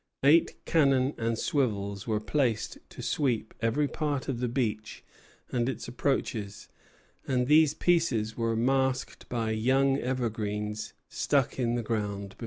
[0.23, 5.03] Eight cannon and swivels were planted to sweep every part of the beach
[5.51, 6.67] and its approaches,
[7.27, 12.39] and these pieces were masked by young evergreens stuck in the ground before them.